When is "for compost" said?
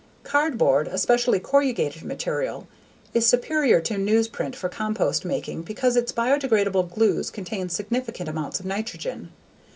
4.55-5.23